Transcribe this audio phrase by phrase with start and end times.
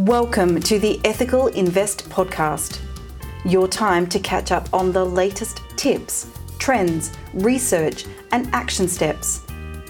[0.00, 2.80] Welcome to the Ethical Invest podcast,
[3.46, 6.26] your time to catch up on the latest tips,
[6.58, 9.40] trends, research, and action steps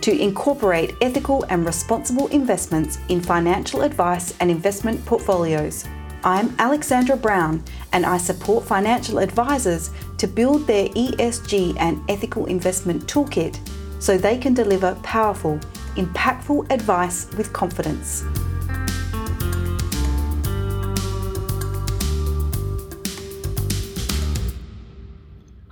[0.03, 5.84] to incorporate ethical and responsible investments in financial advice and investment portfolios.
[6.23, 13.09] I'm Alexandra Brown, and I support financial advisors to build their ESG and ethical investment
[13.09, 13.59] toolkit
[13.98, 15.59] so they can deliver powerful,
[15.96, 18.23] impactful advice with confidence.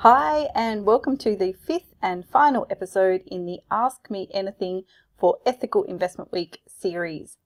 [0.06, 4.82] Hi, and welcome to the fifth and final episode in the Ask Me Anything
[5.16, 7.38] for Ethical Investment Week series.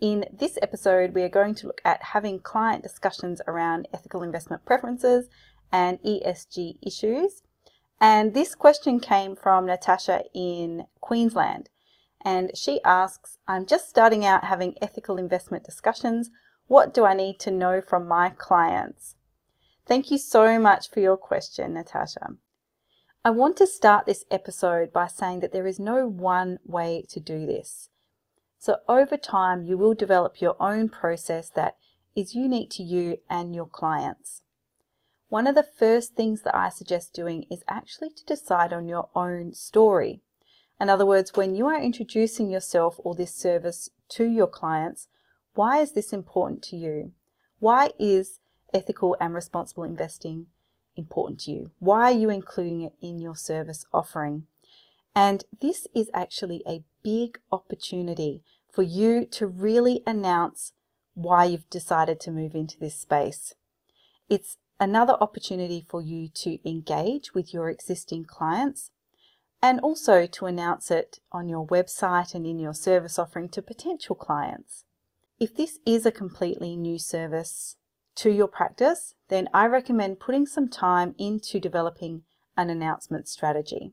[0.00, 4.64] In this episode, we are going to look at having client discussions around ethical investment
[4.64, 5.28] preferences
[5.70, 7.42] and ESG issues.
[8.00, 11.70] And this question came from Natasha in Queensland.
[12.24, 16.30] And she asks, I'm just starting out having ethical investment discussions.
[16.66, 19.14] What do I need to know from my clients?
[19.86, 22.36] Thank you so much for your question, Natasha.
[23.22, 27.20] I want to start this episode by saying that there is no one way to
[27.20, 27.90] do this.
[28.58, 31.76] So, over time, you will develop your own process that
[32.16, 34.40] is unique to you and your clients.
[35.28, 39.10] One of the first things that I suggest doing is actually to decide on your
[39.14, 40.22] own story.
[40.80, 45.08] In other words, when you are introducing yourself or this service to your clients,
[45.54, 47.12] why is this important to you?
[47.58, 48.40] Why is
[48.74, 50.46] ethical and responsible investing
[50.96, 51.70] important to you?
[51.78, 54.46] Why are you including it in your service offering?
[55.14, 60.72] And this is actually a big opportunity for you to really announce
[61.14, 63.54] why you've decided to move into this space.
[64.28, 68.90] It's another opportunity for you to engage with your existing clients
[69.62, 74.16] and also to announce it on your website and in your service offering to potential
[74.16, 74.84] clients.
[75.38, 77.76] If this is a completely new service
[78.16, 82.22] to your practice, then I recommend putting some time into developing
[82.56, 83.92] an announcement strategy,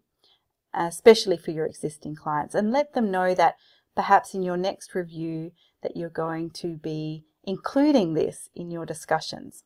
[0.73, 3.55] especially for your existing clients, and let them know that
[3.95, 9.63] perhaps in your next review that you're going to be including this in your discussions.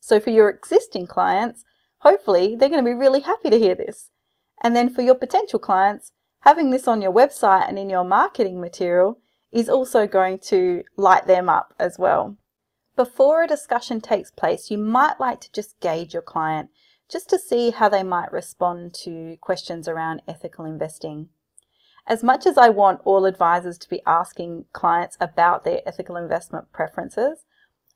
[0.00, 1.64] So for your existing clients,
[1.98, 4.10] hopefully they're going to be really happy to hear this.
[4.62, 8.58] And then for your potential clients, having this on your website and in your marketing
[8.60, 9.18] material
[9.52, 12.37] is also going to light them up as well.
[12.98, 16.70] Before a discussion takes place, you might like to just gauge your client
[17.08, 21.28] just to see how they might respond to questions around ethical investing.
[22.08, 26.72] As much as I want all advisors to be asking clients about their ethical investment
[26.72, 27.44] preferences,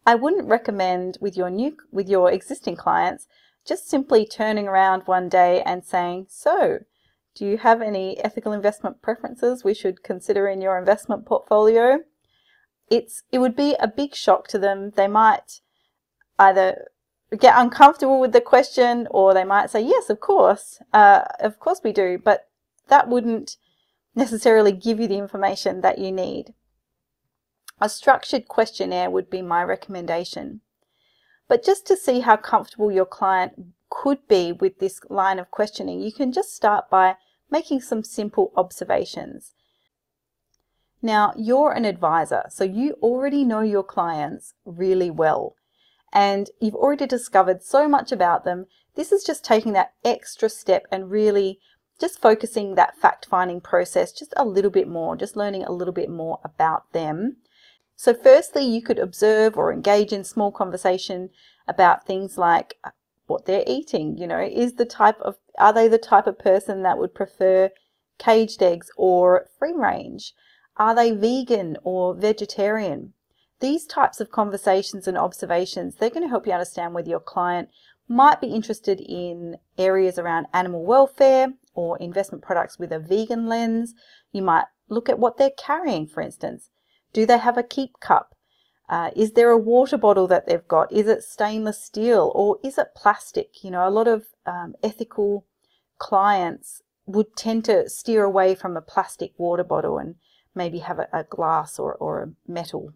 [0.06, 3.26] I wouldn't recommend with your new with your existing clients
[3.66, 6.78] just simply turning around one day and saying, "So,
[7.34, 12.04] do you have any ethical investment preferences we should consider in your investment portfolio?"
[12.92, 14.92] It's it would be a big shock to them.
[14.96, 15.60] They might
[16.38, 16.88] either
[17.38, 21.80] get uncomfortable with the question or they might say, yes, of course, uh, of course
[21.82, 22.48] we do, but
[22.88, 23.56] that wouldn't
[24.14, 26.52] necessarily give you the information that you need.
[27.80, 30.60] A structured questionnaire would be my recommendation.
[31.48, 33.52] But just to see how comfortable your client
[33.88, 37.16] could be with this line of questioning, you can just start by
[37.50, 39.54] making some simple observations.
[41.02, 45.56] Now, you're an advisor, so you already know your clients really well
[46.12, 48.66] and you've already discovered so much about them.
[48.94, 51.58] This is just taking that extra step and really
[51.98, 55.94] just focusing that fact finding process just a little bit more, just learning a little
[55.94, 57.36] bit more about them.
[57.96, 61.30] So, firstly, you could observe or engage in small conversation
[61.66, 62.76] about things like
[63.26, 64.18] what they're eating.
[64.18, 67.70] You know, is the type of, are they the type of person that would prefer
[68.18, 70.34] caged eggs or free range?
[70.76, 73.12] Are they vegan or vegetarian?
[73.60, 77.68] These types of conversations and observations, they're going to help you understand whether your client
[78.08, 83.94] might be interested in areas around animal welfare or investment products with a vegan lens.
[84.32, 86.70] You might look at what they're carrying, for instance.
[87.12, 88.34] Do they have a keep cup?
[88.88, 90.92] Uh, is there a water bottle that they've got?
[90.92, 93.62] Is it stainless steel or is it plastic?
[93.62, 95.46] You know, a lot of um, ethical
[95.98, 100.16] clients would tend to steer away from a plastic water bottle and
[100.54, 102.92] maybe have a, a glass or, or a metal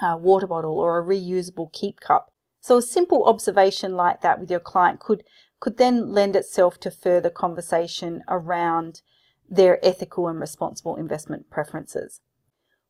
[0.00, 2.30] uh, water bottle or a reusable keep cup.
[2.60, 5.24] So a simple observation like that with your client could
[5.60, 9.02] could then lend itself to further conversation around
[9.48, 12.20] their ethical and responsible investment preferences.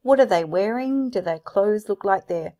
[0.02, 1.08] What are they wearing?
[1.08, 2.55] Do their clothes look like they're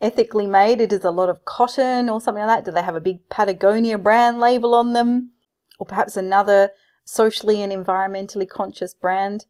[0.00, 0.80] ethically made?
[0.80, 2.64] It is a lot of cotton or something like that.
[2.64, 5.30] Do they have a big Patagonia brand label on them?
[5.78, 6.70] Or perhaps another
[7.04, 9.46] socially and environmentally conscious brand?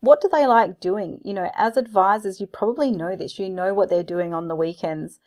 [0.00, 1.20] What do they like doing?
[1.24, 3.38] You know, as advisors, you probably know this.
[3.38, 5.20] You know what they're doing on the weekends.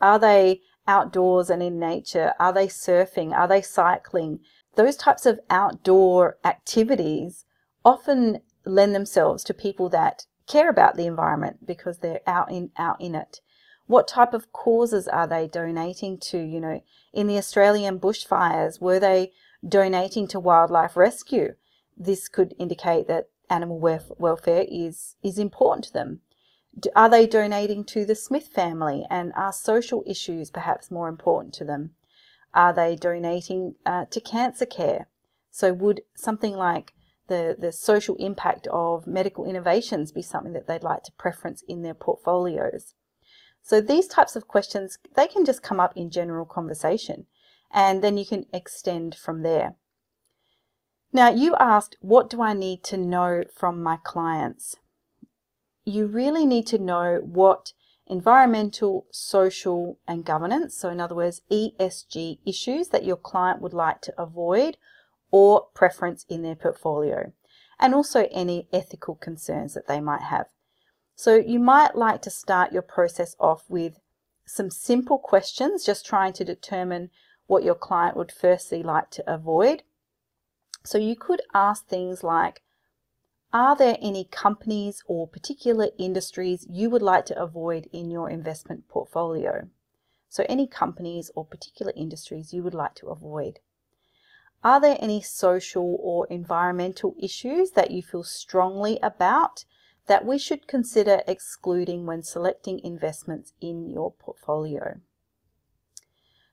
[0.00, 2.32] Are they outdoors and in nature?
[2.38, 3.32] Are they surfing?
[3.32, 4.40] Are they cycling?
[4.76, 7.44] Those types of outdoor activities
[7.84, 13.00] often lend themselves to people that care about the environment because they're out in out
[13.00, 13.40] in it.
[13.86, 16.38] What type of causes are they donating to?
[16.38, 16.82] You know,
[17.12, 19.32] in the Australian bushfires, were they
[19.66, 21.54] donating to wildlife rescue?
[21.96, 23.78] This could indicate that animal
[24.18, 26.20] welfare is, is important to them.
[26.96, 31.64] Are they donating to the Smith family and are social issues perhaps more important to
[31.64, 31.90] them?
[32.54, 35.08] Are they donating uh, to cancer care?
[35.50, 36.94] So would something like
[37.28, 41.82] the, the social impact of medical innovations be something that they'd like to preference in
[41.82, 42.94] their portfolios?
[43.62, 47.26] So these types of questions, they can just come up in general conversation
[47.70, 49.76] and then you can extend from there.
[51.12, 54.76] Now you asked, what do I need to know from my clients?
[55.84, 57.72] You really need to know what
[58.06, 64.00] environmental, social and governance, so in other words, ESG issues that your client would like
[64.02, 64.76] to avoid
[65.30, 67.32] or preference in their portfolio,
[67.78, 70.46] and also any ethical concerns that they might have.
[71.14, 73.98] So you might like to start your process off with
[74.46, 77.10] some simple questions, just trying to determine
[77.46, 79.82] what your client would firstly like to avoid.
[80.84, 82.62] So you could ask things like,
[83.52, 88.88] are there any companies or particular industries you would like to avoid in your investment
[88.88, 89.68] portfolio?
[90.28, 93.60] So any companies or particular industries you would like to avoid.
[94.64, 99.64] Are there any social or environmental issues that you feel strongly about
[100.06, 105.00] that we should consider excluding when selecting investments in your portfolio?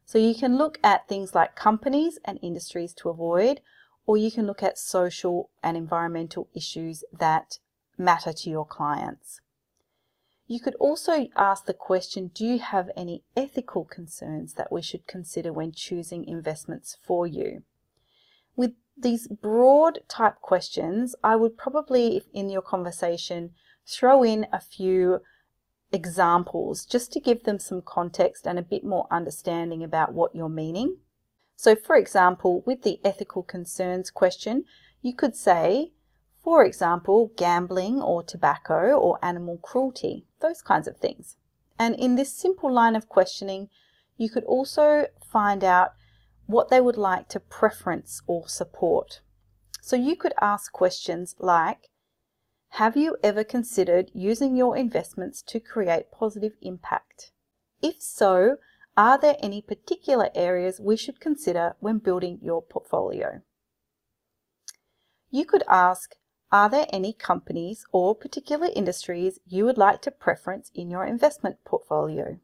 [0.05, 3.61] So you can look at things like companies and industries to avoid,
[4.09, 7.59] or you can look at social and environmental issues that
[7.95, 9.39] matter to your clients.
[10.47, 15.05] You could also ask the question, do you have any ethical concerns that we should
[15.05, 17.61] consider when choosing investments for you?
[18.55, 23.51] With these broad type questions, I would probably, in your conversation,
[23.85, 25.19] throw in a few
[25.91, 30.49] examples just to give them some context and a bit more understanding about what you're
[30.49, 30.97] meaning.
[31.59, 34.63] So for example, with the ethical concerns question,
[35.01, 35.91] you could say,
[36.41, 41.35] for example, gambling or tobacco or animal cruelty, those kinds of things.
[41.77, 43.67] And in this simple line of questioning,
[44.15, 45.89] you could also find out
[46.45, 49.19] what they would like to preference or support.
[49.81, 51.89] So you could ask questions like,
[52.69, 57.33] have you ever considered using your investments to create positive impact?
[57.81, 58.55] If so,
[58.99, 63.41] are there any particular areas we should consider when building your portfolio?
[65.31, 66.15] You could ask,
[66.51, 71.63] are there any companies or particular industries you would like to preference in your investment
[71.63, 72.39] portfolio?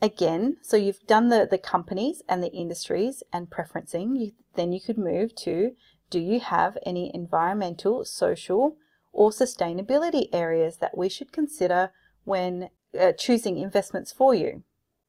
[0.00, 4.80] Again, so you've done the, the companies and the industries and preferencing, you, then you
[4.80, 5.72] could move to,
[6.10, 8.76] do you have any environmental, social,
[9.12, 11.90] or sustainability areas that we should consider
[12.22, 14.62] when uh, choosing investments for you?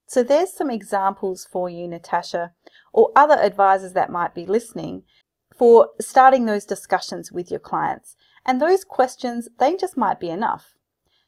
[0.10, 2.54] So there's some examples for you, Natasha,
[2.92, 5.04] or other advisors that might be listening
[5.56, 8.16] for starting those discussions with your clients.
[8.44, 10.74] And those questions, they just might be enough.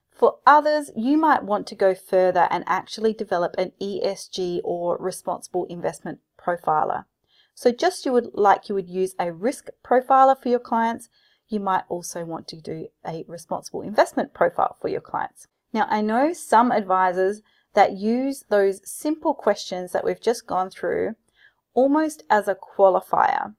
[0.09, 5.65] For others, you might want to go further and actually develop an ESG or responsible
[5.65, 7.05] investment profiler.
[7.53, 11.07] So just you would like you would use a risk profiler for your clients,
[11.47, 15.45] you might also want to do a responsible investment profile for your clients.
[15.71, 21.15] Now, I know some advisors that use those simple questions that we've just gone through
[21.73, 23.55] almost as a qualifier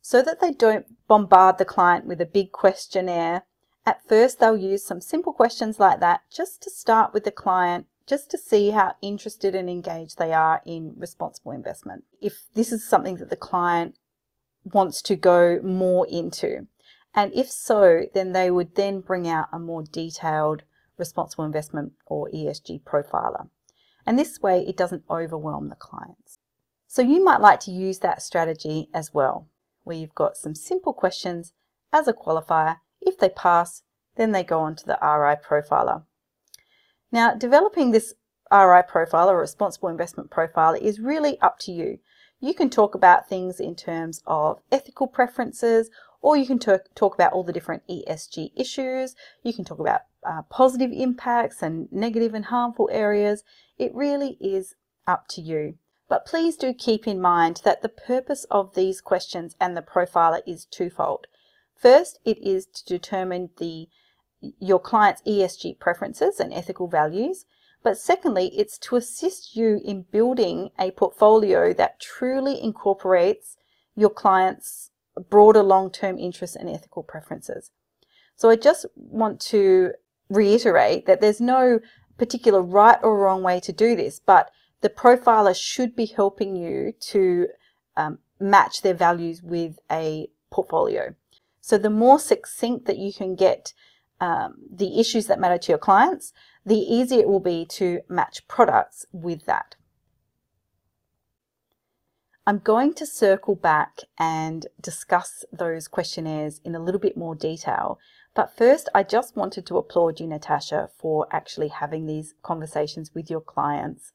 [0.00, 3.42] so that they don't bombard the client with a big questionnaire.
[3.84, 7.86] At first, they'll use some simple questions like that just to start with the client,
[8.06, 12.04] just to see how interested and engaged they are in responsible investment.
[12.20, 13.96] If this is something that the client
[14.72, 16.66] wants to go more into.
[17.14, 20.62] And if so, then they would then bring out a more detailed
[20.98, 23.48] responsible investment or ESG profiler.
[24.06, 26.38] And this way it doesn't overwhelm the clients.
[26.86, 29.48] So you might like to use that strategy as well,
[29.84, 31.52] where you've got some simple questions
[31.92, 32.76] as a qualifier.
[33.00, 33.82] If they pass,
[34.16, 36.04] then they go on to the RI profiler.
[37.12, 38.14] Now, developing this
[38.52, 41.98] RI profile or responsible investment profiler is really up to you.
[42.40, 45.90] You can talk about things in terms of ethical preferences
[46.26, 49.14] or you can talk, about all the different ESG issues.
[49.44, 53.44] You can talk about uh, positive impacts and negative and harmful areas.
[53.78, 54.74] It really is
[55.06, 55.74] up to you.
[56.08, 60.40] But please do keep in mind that the purpose of these questions and the profiler
[60.48, 61.28] is twofold.
[61.76, 63.86] First, it is to determine the
[64.58, 67.44] your client's ESG preferences and ethical values.
[67.84, 73.56] But secondly, it's to assist you in building a portfolio that truly incorporates
[73.94, 77.70] your client's broader long term interests and ethical preferences.
[78.36, 79.92] So I just want to
[80.28, 81.80] reiterate that there's no
[82.18, 86.92] particular right or wrong way to do this, but the profiler should be helping you
[87.00, 87.48] to
[87.96, 91.14] um, match their values with a portfolio.
[91.60, 93.72] So the more succinct that you can get
[94.20, 96.32] um, the issues that matter to your clients,
[96.64, 99.76] the easier it will be to match products with that.
[102.48, 107.98] I'm going to circle back and discuss those questionnaires in a little bit more detail.
[108.34, 113.28] But first, I just wanted to applaud you, Natasha, for actually having these conversations with
[113.28, 114.12] your clients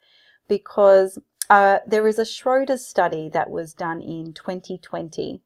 [0.47, 1.19] because
[1.49, 5.41] uh, there is a Schroders study that was done in 2020,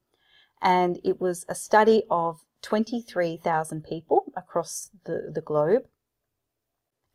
[0.62, 5.84] and it was a study of 23,000 people across the, the globe.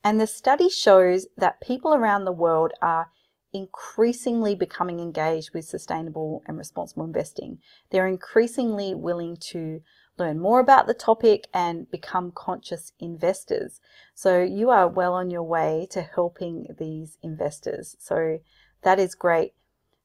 [0.03, 3.11] And the study shows that people around the world are
[3.53, 7.59] increasingly becoming engaged with sustainable and responsible investing.
[7.91, 9.81] They're increasingly willing to
[10.19, 13.81] learn more about the topic and become conscious investors.
[14.15, 17.97] So you are well on your way to helping these investors.
[17.99, 18.39] So
[18.83, 19.55] that is great.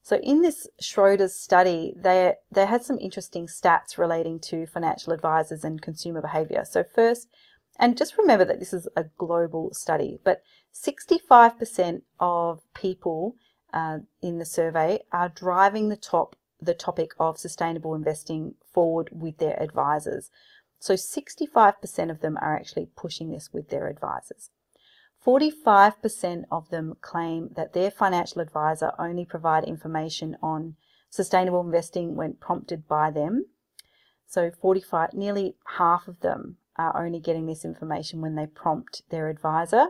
[0.01, 5.63] So in this Schroders study, they, they had some interesting stats relating to financial advisors
[5.63, 6.63] and consumer behavior.
[6.63, 7.27] So first,
[7.77, 10.41] and just remember that this is a global study, but
[10.73, 13.35] 65% of people
[13.73, 19.37] uh, in the survey are driving the top the topic of sustainable investing forward with
[19.37, 20.31] their advisors.
[20.79, 24.49] So 65% of them are actually pushing this with their advisors.
[25.25, 30.75] 45% of them claim that their financial advisor only provide information on
[31.09, 33.45] sustainable investing when prompted by them.
[34.27, 39.29] So 45 nearly half of them are only getting this information when they prompt their
[39.29, 39.87] advisor.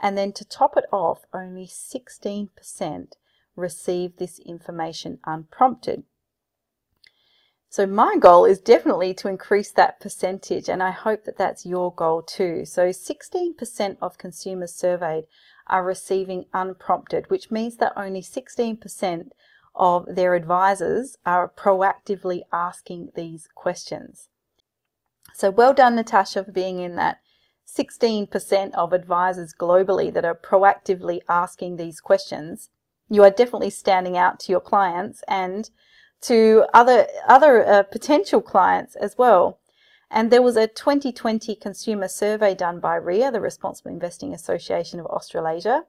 [0.00, 3.12] And then to top it off, only 16%
[3.56, 6.04] receive this information unprompted.
[7.70, 11.92] So my goal is definitely to increase that percentage and I hope that that's your
[11.92, 12.64] goal too.
[12.64, 15.24] So 16% of consumers surveyed
[15.66, 19.30] are receiving unprompted, which means that only 16%
[19.74, 24.28] of their advisors are proactively asking these questions.
[25.38, 27.20] So well done, Natasha, for being in that
[27.64, 32.70] 16% of advisors globally that are proactively asking these questions.
[33.08, 35.70] You are definitely standing out to your clients and
[36.22, 39.60] to other other uh, potential clients as well.
[40.10, 45.06] And there was a 2020 consumer survey done by RIA, the Responsible Investing Association of
[45.06, 45.84] Australasia.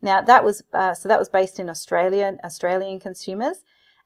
[0.00, 3.58] Now that was uh, so that was based in Australia, Australian consumers,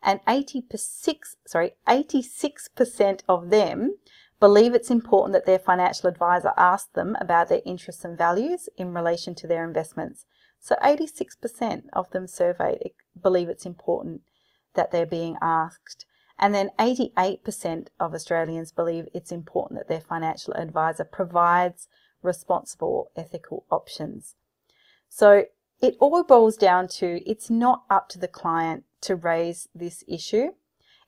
[0.02, 3.94] and 86 sorry 86% of them
[4.40, 8.94] believe it's important that their financial advisor ask them about their interests and values in
[8.94, 10.24] relation to their investments.
[10.58, 14.22] So 86% of them surveyed believe it's important
[14.74, 16.06] that they're being asked.
[16.38, 21.86] And then 88% of Australians believe it's important that their financial advisor provides
[22.22, 24.36] responsible ethical options.
[25.08, 25.44] So
[25.80, 30.52] it all boils down to it's not up to the client to raise this issue.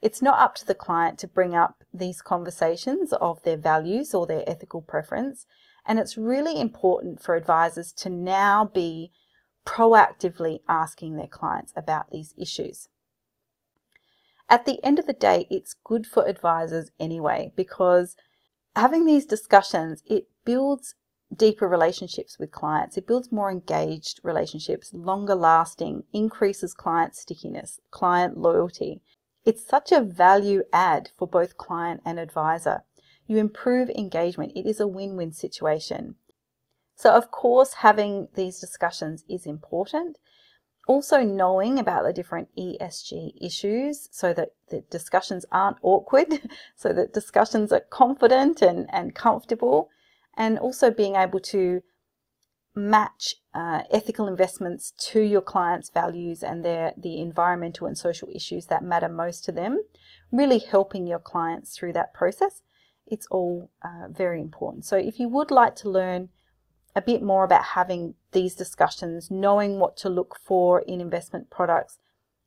[0.03, 4.27] It's not up to the client to bring up these conversations of their values or
[4.27, 5.47] their ethical preference.
[5.87, 9.13] And it's really important for advisors to now be
[9.65, 12.89] proactively asking their clients about these issues.
[14.49, 18.17] At the end of the day, it's good for advisors anyway, because
[18.75, 20.97] having these discussions, it builds
[21.35, 22.97] deeper relationships with clients.
[22.97, 29.01] It builds more engaged relationships, longer lasting, increases client stickiness, client loyalty.
[29.45, 32.85] It's such a value add for both client and advisor.
[33.27, 34.53] You improve engagement.
[34.55, 36.17] It is a win-win situation.
[36.95, 40.19] So of course, having these discussions is important
[40.87, 46.41] also knowing about the different ESG issues so that the discussions aren't awkward,
[46.77, 49.91] so that discussions are confident and, and comfortable,
[50.37, 51.83] and also being able to
[52.75, 58.67] match uh, ethical investments to your clients' values and their the environmental and social issues
[58.67, 59.83] that matter most to them,
[60.31, 62.63] really helping your clients through that process.
[63.07, 64.85] It's all uh, very important.
[64.85, 66.31] So if you would like to learn
[66.95, 71.99] a bit more about having these discussions, knowing what to look for in investment products,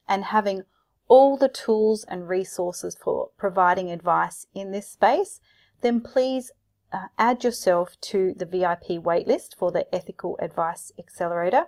[0.07, 0.63] and having
[1.07, 5.39] all the tools and resources for providing advice in this space,
[5.81, 6.51] then please
[6.91, 11.65] uh, add yourself to the VIP waitlist for the Ethical Advice Accelerator.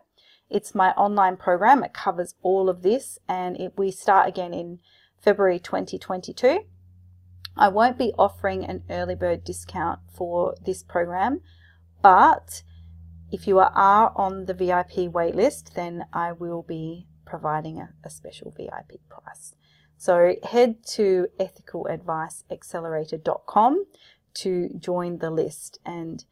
[0.49, 1.83] It's my online program.
[1.83, 4.79] It covers all of this and it, we start again in
[5.19, 6.61] February 2022.
[7.57, 11.41] I won't be offering an early bird discount for this program,
[12.01, 12.63] but
[13.31, 18.53] if you are on the VIP waitlist, then I will be providing a, a special
[18.55, 19.55] VIP price.
[19.97, 23.85] So head to ethicaladviceaccelerator.com
[24.37, 25.79] to join the list.
[25.85, 26.23] And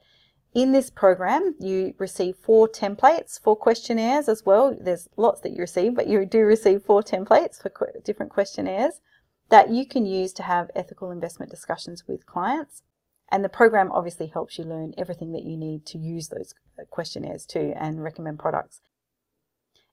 [0.53, 4.75] in this program, you receive four templates for questionnaires as well.
[4.79, 7.71] There's lots that you receive, but you do receive four templates for
[8.03, 9.01] different questionnaires
[9.49, 12.81] that you can use to have ethical investment discussions with clients.
[13.29, 16.83] And the program obviously helps you learn everything that you need to use those uh,
[16.89, 18.81] questionnaires too and recommend products.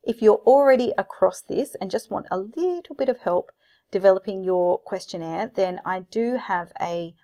[0.05, 3.51] If you're already across this and just want a little bit of help
[3.91, 7.15] developing your questionnaire, then I do have a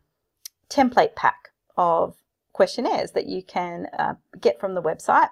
[0.71, 2.17] template pack of
[2.53, 5.31] questionnaires that you can uh, get from the website.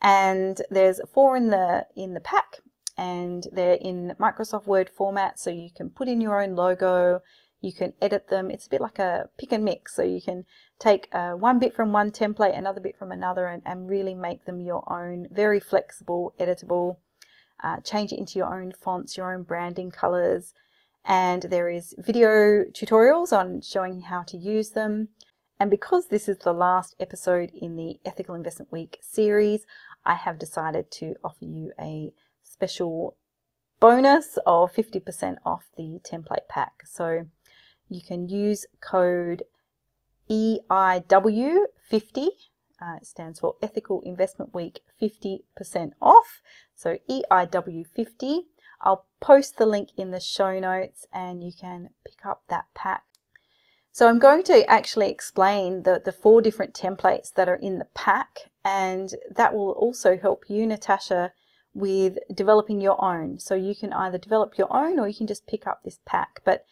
[0.00, 2.60] And there's four in the in the pack
[2.96, 7.20] and they're in Microsoft Word format so you can put in your own logo,
[7.60, 8.50] you can edit them.
[8.50, 10.44] It's a bit like a pick and mix so you can
[10.78, 14.44] take uh, one bit from one template, another bit from another and, and really make
[14.44, 16.96] them your own, very flexible, editable.
[17.62, 20.54] Uh, change it into your own fonts, your own branding colors,
[21.08, 25.08] and there is video tutorials on showing how to use them.
[25.58, 29.64] And because this is the last episode in the Ethical Investment Week series,
[30.04, 32.12] I have decided to offer you a
[32.42, 33.16] special
[33.80, 36.82] bonus of 50% off the template pack.
[36.84, 37.26] So
[37.88, 39.44] you can use code
[40.30, 42.28] EIW50.
[42.80, 46.42] Uh, it stands for Ethical Investment Week 50% off.
[46.74, 48.42] So EIW50.
[48.80, 53.04] I'll post the link in the show notes and you can pick up that pack.
[53.92, 57.88] So I'm going to actually explain the, the four different templates that are in the
[57.94, 61.32] pack and that will also help you, Natasha,
[61.74, 63.40] with developing your own.
[63.40, 66.40] So you can either develop your own or you can just pick up this pack.
[66.44, 66.64] But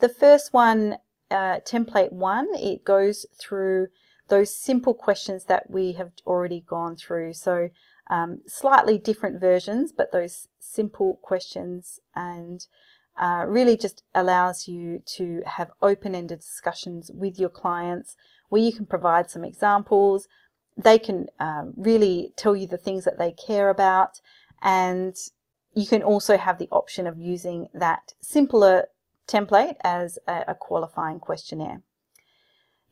[0.00, 0.98] the first one,
[1.30, 3.88] uh, template one, it goes through
[4.28, 7.34] those simple questions that we have already gone through.
[7.34, 7.68] So
[8.08, 12.66] um, slightly different versions, but those simple questions and
[13.16, 18.16] uh, really just allows you to have open-ended discussions with your clients
[18.48, 20.26] where you can provide some examples.
[20.76, 24.20] They can um, really tell you the things that they care about
[24.62, 25.16] and
[25.74, 28.86] you can also have the option of using that simpler
[29.26, 31.82] template as a, a qualifying questionnaire.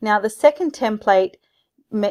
[0.01, 1.35] Now the second template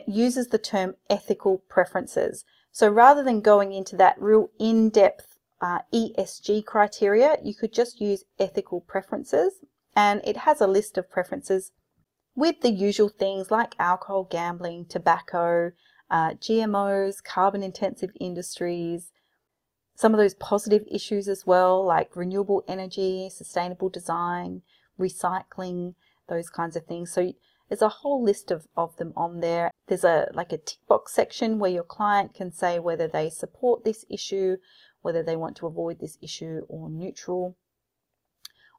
[0.07, 2.45] uses the term ethical preferences.
[2.73, 8.25] So rather than going into that real in-depth uh, ESG criteria, you could just use
[8.39, 9.61] ethical preferences
[9.95, 11.71] and it has a list of preferences
[12.35, 15.73] with the usual things like alcohol, gambling, tobacco,
[16.11, 19.13] uh, GMOs, carbon intensive industries,
[19.95, 24.63] some of those positive issues as well, like renewable energy, sustainable design,
[24.99, 25.95] recycling,
[26.29, 27.13] those kinds of things.
[27.13, 27.35] So
[27.73, 29.71] there's a whole list of, of them on there.
[29.87, 33.83] There's a like a tick box section where your client can say whether they support
[33.83, 34.59] this issue,
[35.01, 37.57] whether they want to avoid this issue or neutral,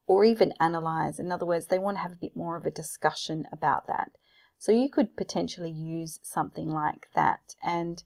[0.05, 1.17] or even analyze.
[1.17, 4.11] In other words, they want to have a bit more of a discussion about that.
[4.59, 7.55] So you could potentially use something like that.
[7.63, 8.03] And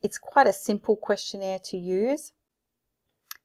[0.00, 2.32] it's quite a simple questionnaire to use.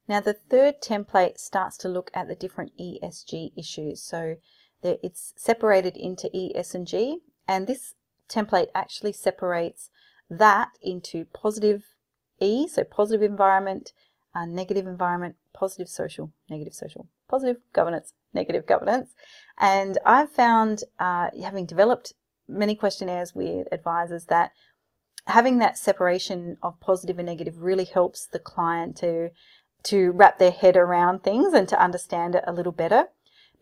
[0.08, 4.02] Now the third template starts to look at the different ESG issues.
[4.02, 4.36] So
[4.82, 7.94] it's separated into E, S and G and this
[8.28, 9.90] template actually separates
[10.30, 11.84] that into positive
[12.40, 13.92] E, so positive environment,
[14.34, 19.14] uh, negative environment, positive social, negative social, positive governance, negative governance.
[19.58, 22.14] And I've found, uh, having developed
[22.48, 24.52] many questionnaires with advisors, that
[25.26, 29.30] having that separation of positive and negative really helps the client to
[29.84, 33.08] to wrap their head around things and to understand it a little better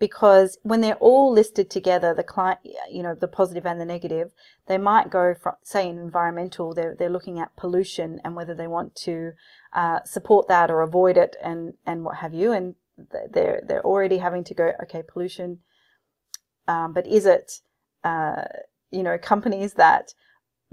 [0.01, 2.59] because when they're all listed together the client
[2.91, 4.33] you know the positive and the negative
[4.67, 8.67] they might go from say in environmental they're, they're looking at pollution and whether they
[8.67, 9.33] want to
[9.75, 12.75] uh, support that or avoid it and and what have you and
[13.31, 15.59] they're they're already having to go okay pollution
[16.67, 17.61] um, but is it
[18.03, 18.43] uh,
[18.91, 20.15] you know companies that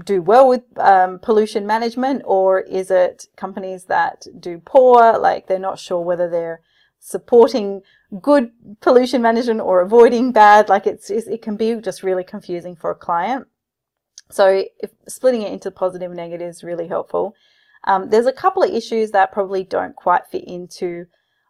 [0.04, 5.18] do well with um, pollution management or is it companies that do poor?
[5.18, 6.62] Like they're not sure whether they're
[7.00, 7.82] supporting
[8.22, 12.92] good pollution management or avoiding bad like it's it can be just really confusing for
[12.92, 13.48] a client.
[14.30, 17.36] So if splitting it into positive and negative is really helpful.
[17.86, 21.06] Um, there's a couple of issues that probably don't quite fit into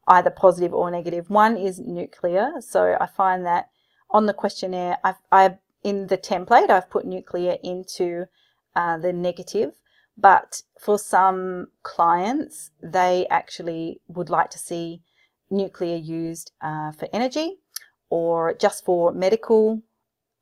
[0.07, 1.29] either positive or negative.
[1.29, 2.53] One is nuclear.
[2.59, 3.69] So i find that
[4.09, 8.25] on the questionnaire I've, I've in the template, I've put nuclear into
[8.75, 9.73] uh, the negative,
[10.17, 15.01] but for some clients, they actually would like to see
[15.49, 17.57] nuclear used uh, for energy
[18.09, 19.81] or just for medical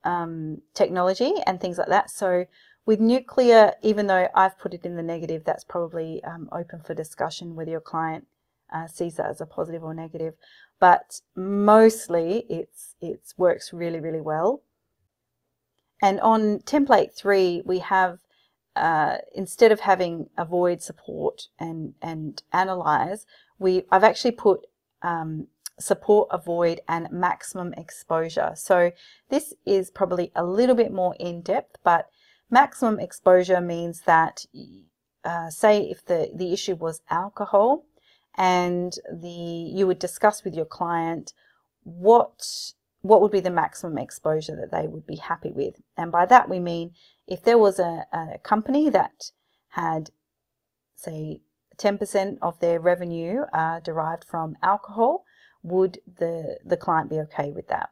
[0.04, 2.10] um, technology and things like that.
[2.10, 2.46] So
[2.86, 6.94] with nuclear, even though I've put it in the negative, that's probably um, open for
[6.94, 8.28] discussion whether your client
[8.72, 10.36] uh, sees that as a positive or negative.
[10.80, 14.62] But mostly it's it works really, really well.
[16.02, 18.20] And on template three, we have
[18.76, 23.26] uh, instead of having avoid, support, and and analyze,
[23.58, 24.68] we I've actually put
[25.06, 25.48] um,
[25.80, 28.52] support, avoid, and maximum exposure.
[28.56, 28.92] So
[29.30, 32.04] this is probably a little bit more in depth, but
[32.50, 34.36] maximum exposure means that,
[35.24, 37.86] uh, say, if the the issue was alcohol,
[38.36, 38.92] and
[39.24, 39.40] the
[39.78, 41.34] you would discuss with your client
[41.84, 42.38] what
[43.02, 45.76] what would be the maximum exposure that they would be happy with.
[45.96, 46.88] And by that we mean
[47.28, 49.32] if there was a, a company that
[49.70, 50.10] had,
[50.96, 51.42] say,
[51.78, 55.26] 10% of their revenue uh, derived from alcohol,
[55.64, 57.90] would the, the client be okay with that?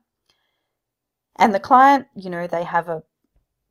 [1.38, 3.04] And the client, you know, they have a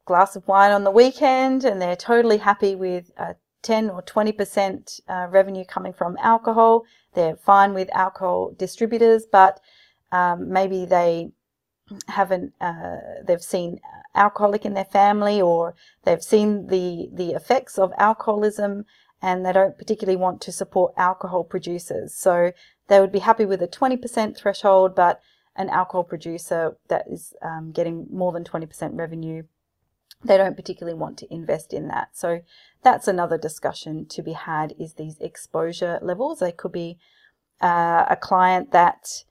[0.04, 5.00] glass of wine on the weekend and they're totally happy with a 10 or 20%
[5.08, 6.84] uh, revenue coming from alcohol.
[7.14, 9.60] They're fine with alcohol distributors, but
[10.10, 11.30] um, maybe they
[12.08, 12.96] haven't uh,
[13.26, 13.78] they've seen
[14.14, 18.84] alcoholic in their family or they've seen the the effects of alcoholism
[19.22, 22.52] and they don't particularly want to support alcohol producers so
[22.88, 25.20] they would be happy with a 20% threshold but
[25.56, 29.42] an alcohol producer that is um, getting more than 20% revenue
[30.24, 32.40] they don't particularly want to invest in that so
[32.82, 36.98] that's another discussion to be had is these exposure levels they could be
[37.60, 39.24] uh, a client that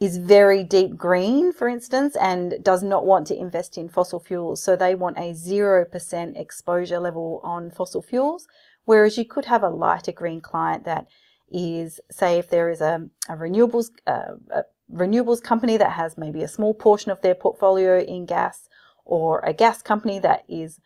[0.00, 4.62] is very deep green, for instance, and does not want to invest in fossil fuels.
[4.62, 8.46] So they want a 0% exposure level on fossil fuels.
[8.84, 11.06] Whereas you could have a lighter green client that
[11.50, 16.42] is, say, if there is a, a renewables uh, a renewables company that has maybe
[16.42, 18.68] a small portion of their portfolio in gas,
[19.04, 20.80] or a gas company that is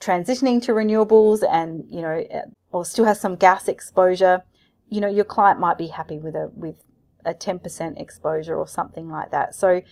[0.00, 2.24] transitioning to renewables and you know,
[2.70, 4.42] or still has some gas exposure.
[4.88, 6.84] You know, your client might be happy with a with
[7.24, 9.54] a 10% exposure or something like that.
[9.54, 9.82] So,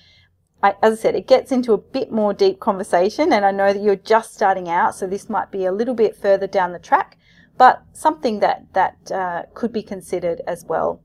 [0.62, 3.72] I, as I said, it gets into a bit more deep conversation, and I know
[3.72, 6.78] that you're just starting out, so this might be a little bit further down the
[6.78, 7.16] track,
[7.60, 11.02] but something that that uh, could be considered as well.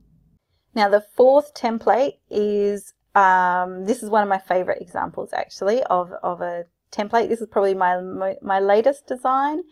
[0.73, 6.13] Now, the fourth template is um, this is one of my favorite examples actually of
[6.23, 6.63] of a
[6.93, 7.27] template.
[7.27, 7.99] This is probably my
[8.41, 9.63] my latest design,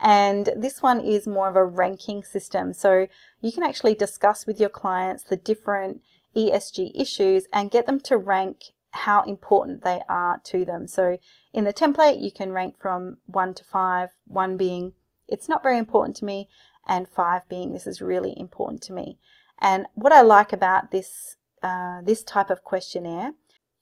[0.00, 2.72] and this one is more of a ranking system.
[2.72, 3.08] So
[3.40, 6.02] you can actually discuss with your clients the different
[6.36, 8.58] ESG issues and get them to rank
[8.92, 10.86] how important they are to them.
[10.86, 11.18] So
[11.52, 14.92] in the template, you can rank from one to five, one being
[15.28, 16.48] it's not very important to me,
[16.86, 19.18] and five being this is really important to me.
[19.60, 23.32] And what I like about this uh, this type of questionnaire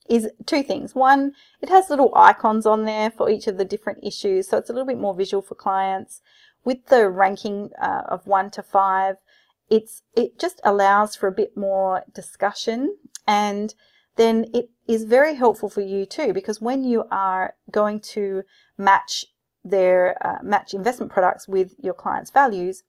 [0.09, 0.94] is two things.
[0.94, 4.70] One, it has little icons on there for each of the different issues, so it's
[4.70, 6.20] a little bit more visual for clients.
[6.64, 9.16] With the ranking uh, of one to five,
[9.70, 13.74] it's it just allows for a bit more discussion and
[14.16, 18.42] then it is very helpful for you too because when you are going to
[18.78, 19.26] match
[19.68, 22.83] their uh, match investment products with your client's values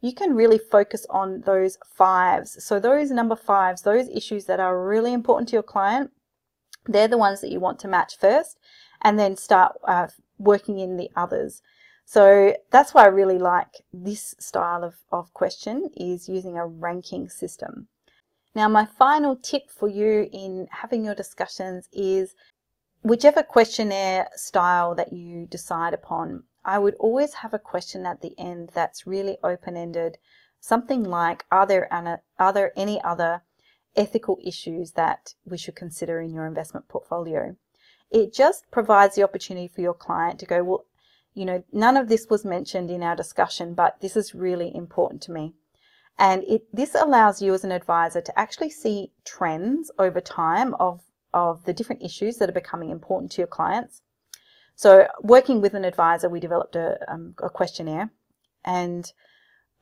[0.00, 4.86] you can really focus on those fives so those number fives those issues that are
[4.86, 6.10] really important to your client
[6.88, 8.58] they're the ones that you want to match first
[9.02, 11.62] and then start uh, working in the others.
[12.04, 17.28] So that's why I really like this style of, of question is using a ranking
[17.28, 17.88] system.
[18.54, 22.34] Now my final tip for you in having your discussions is
[23.02, 28.34] whichever questionnaire style that you decide upon, I would always have a question at the
[28.38, 30.18] end that's really open-ended.
[30.60, 31.88] Something like, are there,
[32.38, 33.42] are there any other
[33.98, 37.56] ethical issues that we should consider in your investment portfolio.
[38.10, 40.84] It just provides the opportunity for your client to go, well,
[41.34, 45.20] you know, none of this was mentioned in our discussion, but this is really important
[45.22, 45.54] to me.
[46.18, 51.02] And it, this allows you as an advisor to actually see trends over time of,
[51.32, 54.02] of the different issues that are becoming important to your clients.
[54.74, 58.10] So working with an advisor, we developed a, um, a questionnaire
[58.64, 59.12] and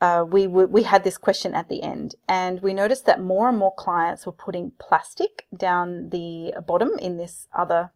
[0.00, 3.56] uh, we we had this question at the end, and we noticed that more and
[3.56, 7.90] more clients were putting plastic down the bottom in this other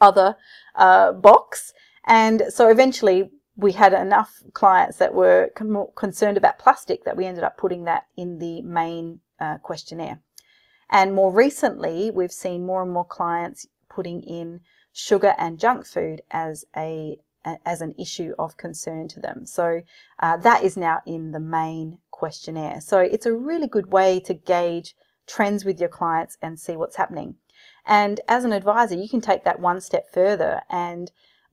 [0.00, 0.36] other
[0.74, 1.72] uh, box,
[2.04, 5.50] and so eventually we had enough clients that were
[5.96, 10.20] concerned about plastic that we ended up putting that in the main uh, questionnaire.
[10.90, 14.60] And more recently, we've seen more and more clients putting in
[14.92, 17.18] sugar and junk food as a
[17.64, 19.46] as an issue of concern to them.
[19.46, 19.80] So
[20.18, 22.80] uh, that is now in the main questionnaire.
[22.80, 24.94] So it's a really good way to gauge
[25.26, 27.36] trends with your clients and see what's happening.
[27.86, 31.10] And as an advisor, you can take that one step further and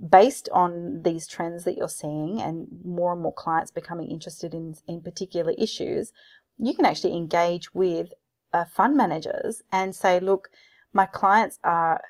[0.10, 4.76] based on these trends that you're seeing and more and more clients becoming interested in,
[4.88, 6.12] in particular issues,
[6.58, 8.10] you can actually engage with
[8.56, 10.50] uh, fund managers and say, look,
[10.94, 12.02] my clients are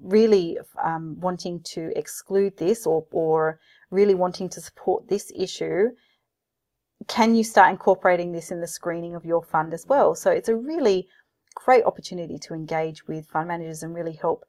[0.00, 3.58] really um, wanting to exclude this or, or
[3.90, 5.88] really wanting to support this issue.
[7.08, 10.14] Can you start incorporating this in the screening of your fund as well?
[10.14, 11.08] So it's a really
[11.54, 14.44] great opportunity to engage with fund managers and really help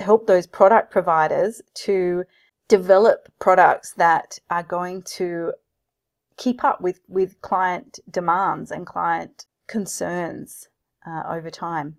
[0.00, 2.24] help those product providers to
[2.66, 5.52] develop products that are going to
[6.36, 10.68] keep up with, with client demands and client concerns
[11.06, 11.96] uh, over time.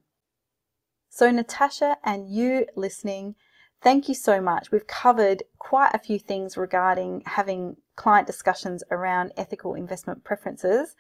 [1.10, 3.36] So, Natasha and you listening,
[3.82, 4.72] thank you so much.
[4.72, 10.96] We've covered quite a few things regarding having client discussions around ethical investment preferences.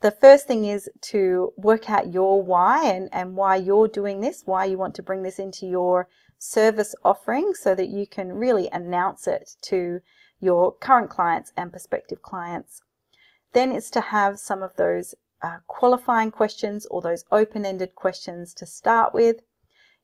[0.00, 4.42] The first thing is to work out your why and, and why you're doing this,
[4.44, 8.68] why you want to bring this into your service offering so that you can really
[8.72, 10.00] announce it to
[10.40, 12.80] your current clients and prospective clients.
[13.52, 18.66] Then it's to have some of those uh, qualifying questions or those open-ended questions to
[18.66, 19.36] start with.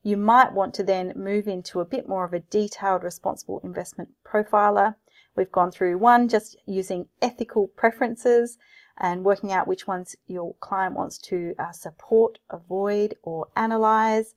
[0.03, 4.09] You might want to then move into a bit more of a detailed responsible investment
[4.23, 4.95] profiler.
[5.35, 8.57] We've gone through one just using ethical preferences
[8.97, 14.35] and working out which ones your client wants to uh, support, avoid, or analyze.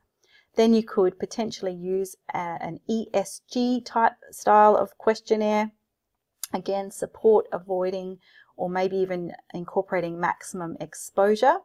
[0.57, 5.71] Then you could potentially use a, an ESG type style of questionnaire.
[6.53, 8.19] Again, support, avoiding,
[8.57, 11.59] or maybe even incorporating maximum exposure.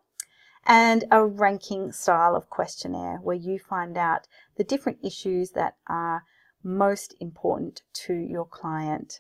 [0.66, 6.24] And a ranking style of questionnaire where you find out the different issues that are
[6.64, 9.20] most important to your client.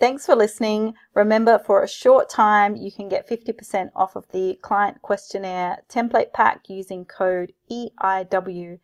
[0.00, 0.94] Thanks for listening.
[1.14, 6.32] Remember, for a short time, you can get 50% off of the client questionnaire template
[6.32, 8.80] pack using code EIW50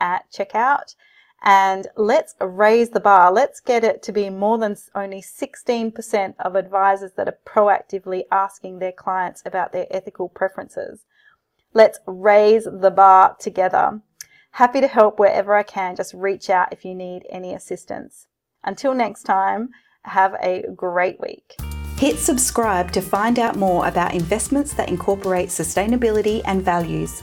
[0.00, 0.94] at checkout.
[1.42, 3.32] And let's raise the bar.
[3.32, 8.78] Let's get it to be more than only 16% of advisors that are proactively asking
[8.78, 11.04] their clients about their ethical preferences.
[11.72, 14.00] Let's raise the bar together.
[14.52, 15.96] Happy to help wherever I can.
[15.96, 18.26] Just reach out if you need any assistance.
[18.64, 19.70] Until next time,
[20.04, 21.56] have a great week.
[21.96, 27.22] Hit subscribe to find out more about investments that incorporate sustainability and values,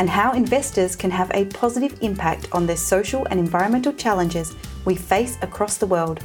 [0.00, 4.94] and how investors can have a positive impact on the social and environmental challenges we
[4.94, 6.24] face across the world.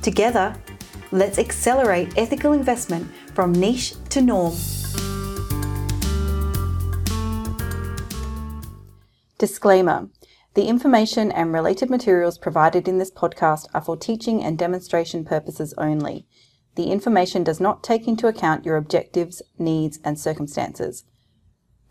[0.00, 0.56] Together,
[1.12, 4.54] let's accelerate ethical investment from niche to norm.
[9.36, 10.08] Disclaimer
[10.54, 15.74] the information and related materials provided in this podcast are for teaching and demonstration purposes
[15.76, 16.26] only.
[16.76, 21.04] The information does not take into account your objectives, needs, and circumstances.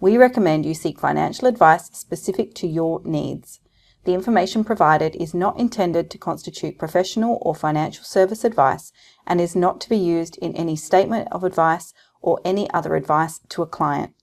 [0.04, 3.62] We recommend you seek financial advice specific to your needs.
[4.04, 8.92] The information provided is not intended to constitute professional or financial service advice
[9.26, 13.39] and is not to be used in any statement of advice or any other advice
[13.48, 14.13] to a client.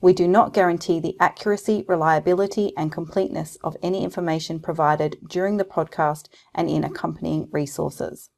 [0.00, 5.64] We do not guarantee the accuracy, reliability, and completeness of any information provided during the
[5.64, 8.30] podcast and in accompanying resources.